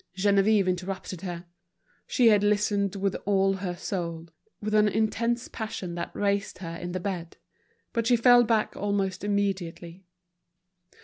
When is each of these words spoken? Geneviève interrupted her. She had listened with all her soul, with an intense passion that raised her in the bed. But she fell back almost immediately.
Geneviève 0.15 0.67
interrupted 0.67 1.21
her. 1.21 1.45
She 2.07 2.29
had 2.29 2.41
listened 2.43 2.95
with 2.95 3.15
all 3.27 3.57
her 3.57 3.75
soul, 3.75 4.29
with 4.59 4.73
an 4.73 4.87
intense 4.87 5.47
passion 5.47 5.93
that 5.93 6.09
raised 6.15 6.57
her 6.57 6.75
in 6.75 6.93
the 6.93 6.99
bed. 6.99 7.37
But 7.93 8.07
she 8.07 8.15
fell 8.15 8.43
back 8.43 8.75
almost 8.75 9.23
immediately. 9.23 10.03